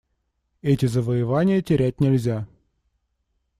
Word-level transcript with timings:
Эти 0.63 0.87
завоевания 0.87 1.61
терять 1.61 1.99
нельзя. 1.99 2.47